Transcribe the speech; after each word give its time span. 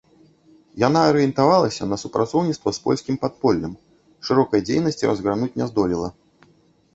Яна 0.83 1.01
арыентавалася 1.09 1.83
на 1.91 1.99
супрацоўніцтва 2.03 2.73
з 2.77 2.81
польскім 2.87 3.15
падполлем, 3.27 3.77
шырокай 4.31 4.65
дзейнасці 4.71 5.03
разгарнуць 5.13 5.53
не 5.63 5.71
здолела. 5.75 6.09